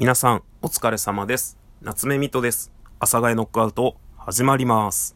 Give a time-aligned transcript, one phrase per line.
[0.00, 1.58] 皆さん、お疲れ様です。
[1.82, 2.72] 夏目みとです。
[3.00, 5.14] 阿佐ヶ谷ノックアウト、始まります。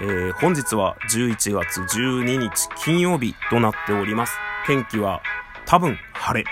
[0.00, 4.36] えー、本日は11月12日金曜日となっております。
[4.64, 5.22] 天気は
[5.66, 6.48] 多分晴れ。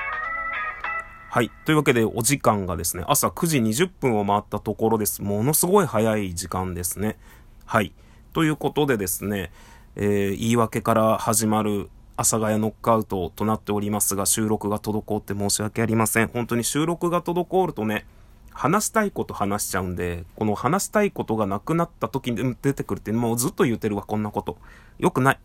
[1.30, 1.52] はい。
[1.64, 5.22] というわけで、お時間がですね、朝9時20分を回ったところです。
[5.22, 7.18] ものすごい早い時間ですね。
[7.66, 7.92] はい。
[8.32, 9.52] ということでですね、
[9.94, 16.28] えー、言い訳から始まる阿佐ヶ谷ノックアウトとなっておりますが、収録が滞って申し訳ありません。
[16.28, 18.06] 本当に収録が滞るとね、
[18.50, 24.58] 話したいこと話しちゃうんで、この話したいことがなくなった時に出てくるって、もうずっと言うてるわ、こんなこと。
[24.98, 25.34] よくない。
[25.36, 25.38] っ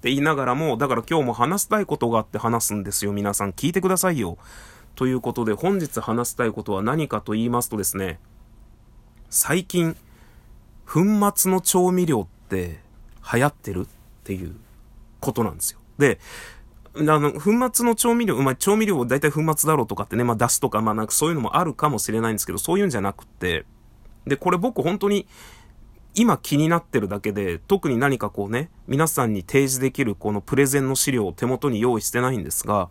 [0.00, 3.12] て言いながらも、だから今日も話したいことがあって話すんですよ。
[3.12, 4.36] 皆さん聞いてくださいよ。
[4.96, 8.18] ということで、本日話したいことは何かと言いますとですね、
[9.30, 9.96] 最近、
[10.86, 11.00] 粉
[11.34, 12.80] 末の調味料って
[13.32, 13.86] 流行ってるっ
[14.24, 14.54] ていう
[15.20, 15.80] ことなんですよ。
[15.98, 16.18] で、
[16.96, 23.64] あの、粉末の調味料、まあ、調味料大体粉末だろうとかってね、まあ、出汁とか、まあ、なんかそういうのもあるかもしれないんですけど、そういうんじゃなくて、
[24.26, 25.26] で、これ僕本当に、
[26.16, 32.88] 今気になってるだけで、特に何かこうね、皆さんに提示できるこのプレゼンの資料を手元に用意してないんですが、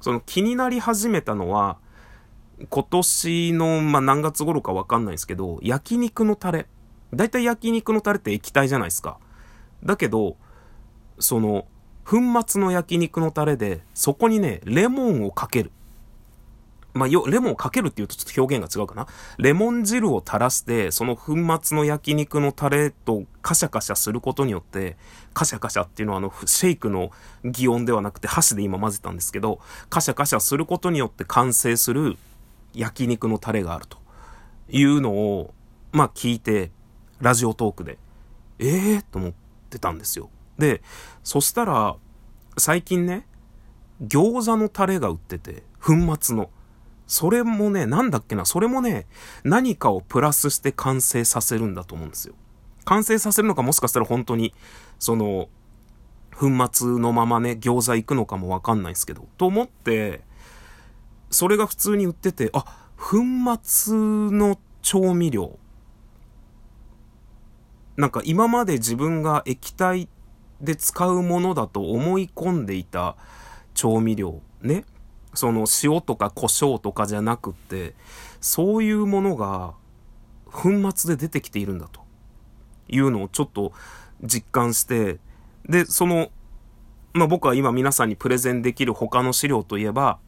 [0.00, 1.78] その気になり始めたのは、
[2.68, 6.66] 今年の、まあ、何月頃かわかんないですけど、焼肉のタレ。
[7.12, 9.18] 大体焼肉のタレって液体じゃないですか。
[9.84, 10.36] だけど、
[11.20, 11.66] その、
[12.04, 15.72] 粉末の焼肉のタレで、そこにね、レモンをかける。
[16.92, 19.08] まあ、よ、レモンをかけるっていうとちょっと表現が違うかな。
[19.38, 24.96] レモン汁を垂らして、その粉末の焼肉のタレとカシャカシャすることによって、
[25.32, 27.10] カシャカシャっていうのはあの、シェイクの
[27.44, 29.60] 擬音ではなくて箸で今混ぜたんですけど、
[29.90, 32.16] カシャカシャすることによって完成する
[32.74, 33.98] 焼肉のタレがあると
[34.68, 35.52] いうのを、
[35.90, 36.70] まあ聞いて、
[37.20, 37.98] ラジオトークで、
[38.58, 39.32] ええー、と思っ
[39.70, 40.28] てたんですよ。
[40.58, 40.82] で、
[41.22, 41.96] そしたら、
[42.56, 43.26] 最近ね、
[44.02, 46.50] 餃子のタレが売ってて、粉末の。
[47.06, 49.06] それもね、なんだっけな、それもね、
[49.44, 52.34] 何かをプラスして完成させるんだと思うんですよ。
[52.84, 54.54] 完成させるのかもしかしたら本当に、
[54.98, 55.48] その、
[56.34, 60.22] 粉末のままね、餃子行くのかもわかんないですけど、と思って、
[61.30, 62.64] それが普通に売ってて、あ、
[62.96, 63.18] 粉
[63.62, 65.58] 末の調味料。
[67.96, 70.08] なんか今まで自分が液体
[70.64, 73.16] で使うものだと思い込んでいた
[73.74, 74.84] 調味料ね。
[75.34, 77.94] その塩とか胡椒とかじゃなくって、
[78.40, 79.74] そういうものが
[80.46, 82.02] 粉末で出てきているんだと
[82.88, 83.72] いうのをちょっと
[84.22, 85.18] 実感して、
[85.68, 86.30] で、その、
[87.12, 90.18] まあ、僕は今皆さんにプレゼンできる他の資料といえば、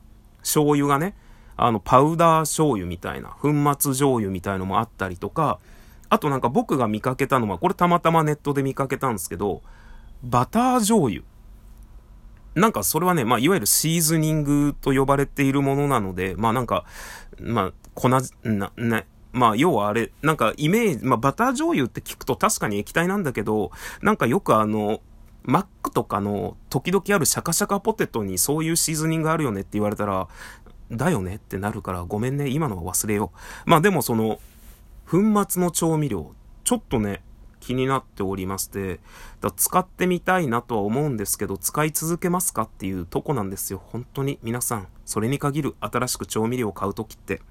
[0.40, 1.14] 醤油がね、
[1.56, 5.58] あの、パウダー醤油みたいな、粉末醤油みたいのもあったりとか、
[6.08, 9.62] あとなんか僕が見かけたのは、これたまたまネットで見かけたんですけど、
[10.22, 11.22] バター醤油。
[12.54, 16.84] なんかそれはね、まあいわゆるシーズニングと呼ばれているものなので、まあなんか、
[17.38, 18.22] まあ粉、な、
[18.76, 25.00] ね、まあ要はあれ、なんかイメージ、まあバター醤油って聞くと確かに液体なんだけど、なんかよくあの、
[25.42, 30.26] マックとかの時々あるシャカシャカポテトにそういうシーズニングがあるよねって言われたら、
[30.90, 33.32] だよねってなるからごめんね、今のは忘れよ
[33.66, 33.70] う。
[33.70, 34.40] まあでもその、
[35.08, 36.32] 粉末の調味料、
[36.64, 37.22] ちょっとね、
[37.66, 39.00] 気になっておりまして、
[39.40, 43.82] だ使ってみたいなとは思うんですけど、使い続けますかっていうとこなんですよ。
[43.84, 47.42] 本当に皆さん、それに限る新しく調味料を買うときって。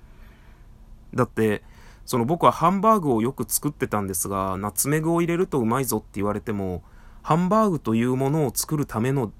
[1.13, 1.63] だって、
[2.05, 6.81] その僕はハンバーグをよく作ってたんですが、ナツメグを入れるとうまいぞって言われても、
[7.21, 9.33] ハンバーグというものを作るための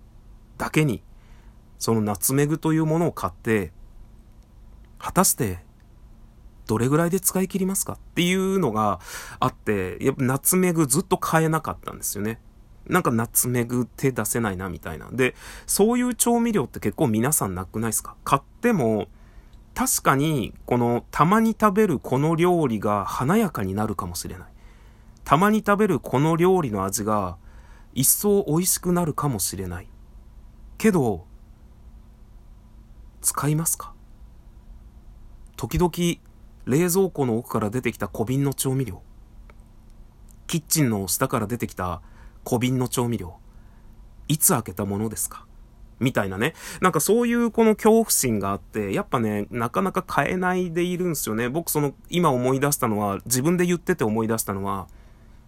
[0.58, 1.04] だけに、
[1.80, 3.72] そのナツメグというものを買って、
[4.98, 5.65] 果たして
[6.68, 9.00] どれぐらいで使い切りますかっていうのが
[9.40, 12.40] あって、やっぱナツメグずっと買えなかったんですよね。
[12.88, 15.10] なんかナツメグ手出せないなみたいな。
[15.12, 18.16] で、そういう調味料って結構皆さんなくないですか？
[18.24, 19.08] 買っても、
[19.74, 24.48] 確かにこのたまに食べるこの料理が華やかになるかもしれない。
[25.24, 27.38] たまに食べるこの料理の味が
[27.94, 29.88] 一層美味しくなるかもしれない。
[30.78, 31.26] けど、
[33.22, 33.94] 使いますか？
[35.58, 35.92] 時々
[36.66, 39.02] 冷蔵庫の奥から出てきた小瓶の調味料。
[40.48, 42.02] キッチンの下から出てきた
[42.44, 43.38] 小瓶の調味料。
[44.28, 45.46] いつ開けたものですか？
[46.00, 46.56] みたいなね。
[46.82, 51.48] なんかそういうこの恐怖心があって、やっぱね、なかなか買えないでいるんですよね。
[51.50, 54.88] 僕その、今思い出したのは、自分で言ってて思い出したのは、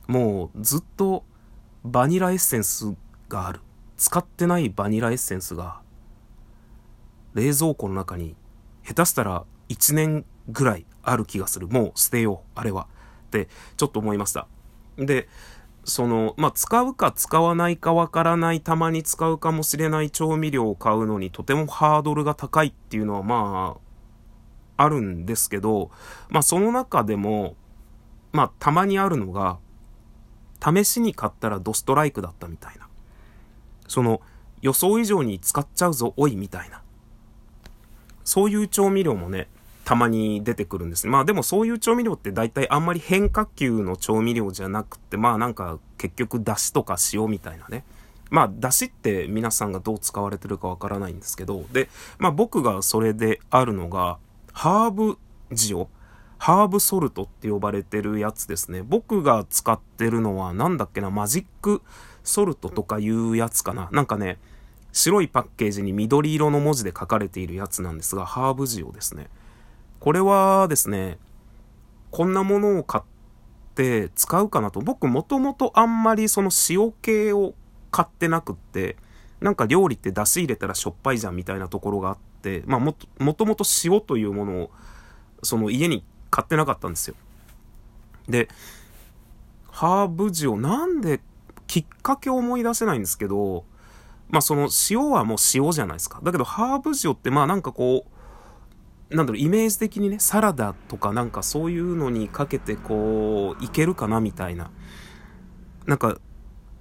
[0.07, 1.25] もうずっと
[1.83, 2.93] バニラエッセンス
[3.27, 3.59] がある。
[3.97, 5.81] 使ってないバニラエッセンスが、
[7.33, 8.35] 冷蔵庫の中に、
[8.83, 11.67] 下手したら1年ぐらいある気がする。
[11.67, 12.87] もう捨てよう、あれは。
[13.27, 14.47] って、ちょっと思いました。
[14.97, 15.27] で、
[15.83, 25.91] その、まあ、使うか使わないかわからない、たまに使うかもしれない調味料を買うのにとてもハードルが高いっていうのは、まあ、あるんですけど、
[26.29, 27.55] まあその中でも、
[28.31, 29.57] まあたまにあるのが、
[30.63, 32.87] 試しに買ったらドストライクだったみたいな。
[33.87, 34.21] その
[34.61, 36.81] 予想以上に使っちゃうぞ、おい、みたいな。
[38.23, 39.47] そういう調味料もね、
[39.87, 41.07] たまに出てくるんです。
[41.07, 47.85] まあでもそういう調味料って大体あんまり変化球の調味料じゃなくて、まあなんか結局だしとか塩みたいなね。
[48.29, 51.87] まあ、だしって皆さんがどう使われてるかわからないんですけど、で、
[52.19, 54.17] まあ僕がそれであるのが、
[54.51, 55.17] ハーブ
[55.51, 55.87] 塩？
[56.37, 58.83] ハーブソルトって呼ばれてるやつですね。
[58.83, 61.81] 僕が使ってるのは、なんだっけな、マジック
[62.25, 63.87] ソルトとかいうやつかな？
[63.93, 64.37] なんかね、
[64.91, 69.29] 白いパッケージに緑色の文字で書かれているやつなんですが、ハーブ塩ですね。
[69.99, 71.17] これはですね、
[72.11, 73.03] こんなものを買っ
[73.75, 74.79] て使うかなと。
[74.81, 77.53] 僕もともとあんまりその塩系を
[77.91, 78.97] 買ってなくって、
[79.39, 84.71] なんか料理って出し入れたらしょっぱいじゃんみたいなところがあって、まあもともともと塩というものを、
[85.43, 87.15] その家に買ってなかったんですよ。
[88.27, 88.49] で、
[89.69, 91.21] ハーブ塩、なんで、
[91.67, 93.63] きっかけを思い出せないんですけど、
[94.29, 96.19] まあその塩はもう塩じゃないですか。
[96.23, 98.16] だけどハーブ塩ってまあなんかこう、
[99.09, 104.69] なんだろう、イメージ的にね、サラダとかなんかそういうのにかけてこう、いけるかなみたいな。
[105.85, 106.17] なんか、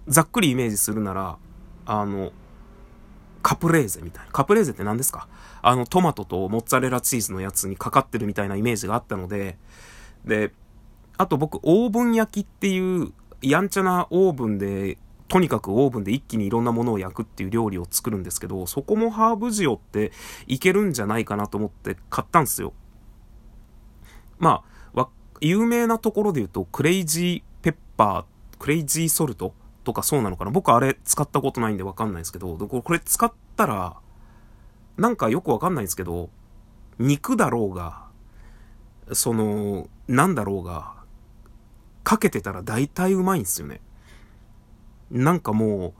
[0.08, 1.38] ざっくりイメージするなら、
[1.84, 2.32] あの、
[3.43, 4.32] カプレーゼみたいな。
[4.32, 5.28] カプレーゼって何ですか？
[5.62, 9.56] あの、トマトとモッツァレラチーズのやつにかかってるみたいなイメージがあったので、
[10.25, 10.52] で、
[11.17, 20.12] あと僕、オーブン焼きっていう、やんちゃなオーブンで、とにかくオーブンで一気にいろんなものを焼くっていう料理を作るんですけど、そこもハーブ塩って
[20.46, 22.73] いけるんじゃないかなと思って買ったんですよ。
[24.38, 24.62] ま
[24.94, 25.08] あ、
[25.40, 29.52] 有名なところで言うと、クレイジーペッパー、クレイジーソルト
[29.84, 30.50] とかそうなのかな？
[30.50, 33.96] 僕あれ使ったことないんでわかんないですけど、これ使ったら、
[34.96, 36.31] なんかよくわかんないんですけど、
[36.99, 38.06] 肉だろうが、
[39.12, 40.94] その、なんだろうが、
[42.02, 43.81] かけてたら大体うまいんですよね。
[45.10, 45.92] なんかもう、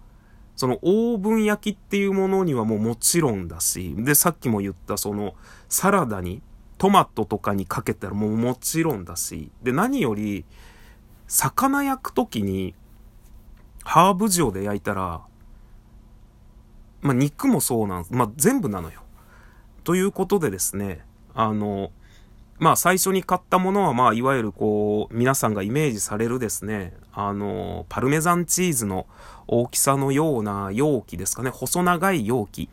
[0.57, 5.35] そのオーブン焼きっていうものにはもうもちろんだし、で、さっきも言ったその
[5.69, 6.43] サラダに
[6.79, 10.45] トマトとかにかけたらもうもちろんだし、で、何より、
[11.29, 12.75] 魚焼くときに
[13.83, 15.23] ハーブ塩で焼いたら、
[17.03, 18.15] まあ、肉もそうなんです。
[18.15, 19.03] まあ、全部なのよ。
[19.85, 21.05] ということでですね、
[21.35, 21.93] あの、
[22.59, 29.07] まあ、最初に買ったものは、まあ、いわゆるこう、皆さんがイメージされるですね、あの、パルメザンチーズの
[29.47, 32.71] 大きさのような容器ですかね、細長い容器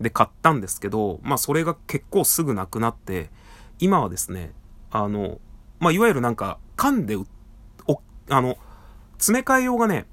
[0.00, 3.30] で買ったんですけど、まあ、それが結構すぐなくなって、
[3.78, 4.52] 今はですね、
[4.90, 5.38] あの、
[5.78, 7.26] まあ、いわゆるなんか、缶で、お、
[8.28, 8.56] あの、
[9.18, 10.06] 詰め替え用がね、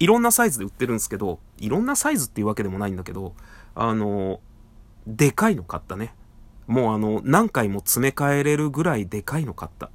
[0.00, 3.34] いろんなサイズで売ってるんですけど、いろんなサイズっていうわけでもないんだけど、
[3.74, 4.40] あの、
[5.06, 6.14] でかいの買ったね。
[6.66, 9.90] もうあの、何回も詰め替えれるぐらいでかいの買った。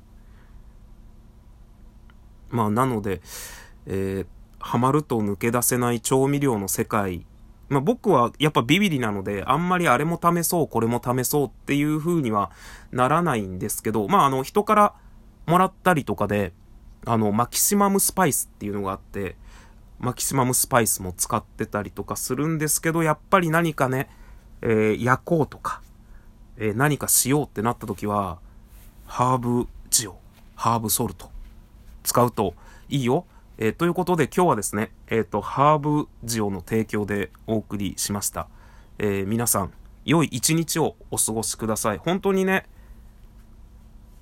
[2.50, 3.22] まあ、なので、
[3.86, 4.28] えー、
[4.60, 7.26] ハマると抜け出せない調味料の世界。
[7.70, 12.52] まあ僕はやっぱビビリなので、あんまりあれも試そう、これも試そうっていう風には
[12.92, 14.94] ならないんですけど、まああの人から
[15.46, 16.54] もらったりとかで、
[17.06, 19.36] あの、マキシマムスパイスっていうのがあって、
[20.00, 24.10] マキシマムスパイスも使ってたりとかするんですけど、やっぱり何かね、
[24.62, 25.82] えー、焼こうとか、
[26.58, 28.40] えー、何かしようってなった時は、
[29.06, 29.68] ハーブ
[30.02, 30.12] 塩、
[30.56, 31.30] ハーブソルト、
[32.04, 32.54] 使うと
[32.90, 33.26] いいよ。
[33.58, 38.48] えー、ということで今日はですね、えっ、と、ハーブ塩の提供でお送りしました。
[39.00, 39.74] え皆さん、
[40.06, 41.98] 良い一日をお過ごしください。
[41.98, 42.66] 本当にね、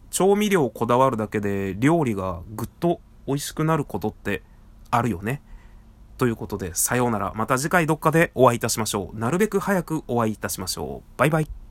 [0.09, 4.43] 調味料をこだわるだけで料理がぐっと美味しくなることって
[4.89, 5.41] あるよね。
[6.17, 7.33] ということで、さようなら。
[7.35, 9.19] また次回どっかでお会いいたしましょう。
[9.19, 11.17] なるべく早くお会いいたしましょう。
[11.17, 11.64] バイバイ。